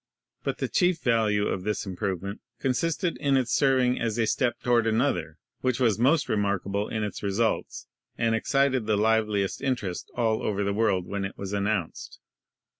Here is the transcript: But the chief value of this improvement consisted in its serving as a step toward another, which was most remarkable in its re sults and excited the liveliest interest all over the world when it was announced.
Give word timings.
But 0.43 0.57
the 0.57 0.67
chief 0.67 0.99
value 1.03 1.45
of 1.47 1.61
this 1.61 1.85
improvement 1.85 2.41
consisted 2.59 3.17
in 3.17 3.37
its 3.37 3.51
serving 3.53 3.99
as 4.01 4.17
a 4.17 4.25
step 4.25 4.59
toward 4.63 4.87
another, 4.87 5.37
which 5.59 5.79
was 5.79 5.99
most 5.99 6.27
remarkable 6.27 6.89
in 6.89 7.03
its 7.03 7.21
re 7.21 7.29
sults 7.29 7.85
and 8.17 8.33
excited 8.33 8.87
the 8.87 8.97
liveliest 8.97 9.61
interest 9.61 10.09
all 10.15 10.41
over 10.41 10.63
the 10.63 10.73
world 10.73 11.05
when 11.05 11.23
it 11.23 11.37
was 11.37 11.53
announced. 11.53 12.19